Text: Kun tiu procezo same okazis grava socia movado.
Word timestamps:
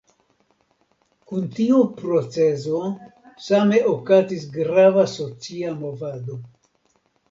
Kun 1.31 1.45
tiu 1.57 1.83
procezo 1.99 2.81
same 3.51 3.85
okazis 3.95 4.51
grava 4.59 5.09
socia 5.17 5.81
movado. 5.87 6.45